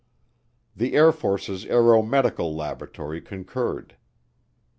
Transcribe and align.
The 0.75 0.95
Air 0.95 1.11
Force's 1.11 1.63
Aeromedical 1.65 2.55
Laboratory 2.55 3.21
concurred. 3.21 3.97